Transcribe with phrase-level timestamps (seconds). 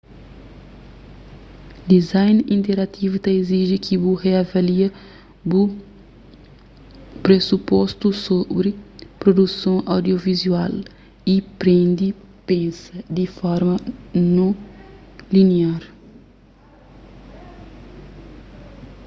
[1.93, 4.87] design interativu ta iziji ki bu riavalia
[5.49, 5.61] bu
[7.25, 8.71] presupostus sobri
[9.21, 10.73] produson audiovizual
[11.33, 12.07] y prende
[12.47, 13.75] pensa di un forma
[14.35, 14.51] non
[15.35, 15.81] liniar